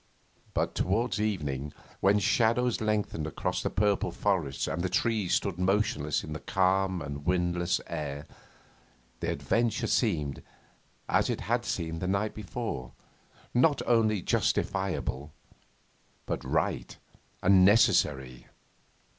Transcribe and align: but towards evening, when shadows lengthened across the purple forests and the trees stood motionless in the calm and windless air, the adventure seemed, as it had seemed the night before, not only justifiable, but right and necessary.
but 0.55 0.73
towards 0.73 1.21
evening, 1.21 1.71
when 1.99 2.17
shadows 2.17 2.81
lengthened 2.81 3.27
across 3.27 3.61
the 3.61 3.69
purple 3.69 4.09
forests 4.11 4.67
and 4.67 4.81
the 4.81 4.89
trees 4.89 5.35
stood 5.35 5.59
motionless 5.59 6.23
in 6.23 6.33
the 6.33 6.39
calm 6.39 7.03
and 7.03 7.23
windless 7.23 7.79
air, 7.85 8.25
the 9.19 9.29
adventure 9.31 9.85
seemed, 9.85 10.41
as 11.07 11.29
it 11.29 11.41
had 11.41 11.63
seemed 11.65 12.01
the 12.01 12.07
night 12.07 12.33
before, 12.33 12.93
not 13.53 13.79
only 13.85 14.23
justifiable, 14.23 15.33
but 16.25 16.43
right 16.43 16.97
and 17.43 17.63
necessary. 17.63 18.47